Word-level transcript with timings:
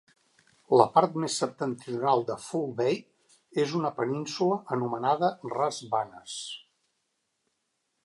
La 0.79 0.85
part 0.95 1.19
més 1.23 1.35
septentrional 1.41 2.25
de 2.31 2.39
Foul 2.47 2.65
Bay 2.81 2.99
és 3.67 3.77
una 3.83 3.93
península 4.01 4.59
anomenada 4.79 5.33
Ras 5.55 5.85
Banas. 5.97 6.43